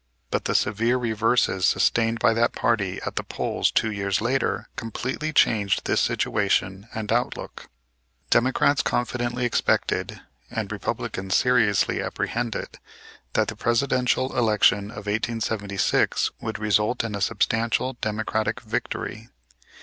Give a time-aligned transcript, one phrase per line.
[0.31, 5.31] But the severe reverses sustained by that party at the polls two years later completely
[5.31, 7.69] changed this situation and outlook.
[8.31, 10.19] Democrats confidently expected
[10.49, 12.79] and Republicans seriously apprehended
[13.33, 19.29] that the Presidential election of 1876 would result in a substantial Democratic victory.